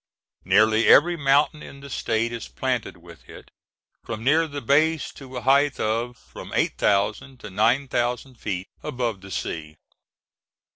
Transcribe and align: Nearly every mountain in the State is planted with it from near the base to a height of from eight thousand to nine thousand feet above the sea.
Nearly 0.43 0.87
every 0.87 1.15
mountain 1.15 1.61
in 1.61 1.81
the 1.81 1.89
State 1.91 2.31
is 2.33 2.47
planted 2.47 2.97
with 2.97 3.29
it 3.29 3.51
from 4.03 4.23
near 4.23 4.47
the 4.47 4.59
base 4.59 5.13
to 5.13 5.37
a 5.37 5.41
height 5.41 5.79
of 5.79 6.17
from 6.17 6.51
eight 6.55 6.75
thousand 6.79 7.39
to 7.41 7.51
nine 7.51 7.87
thousand 7.87 8.39
feet 8.39 8.67
above 8.81 9.21
the 9.21 9.29
sea. 9.29 9.75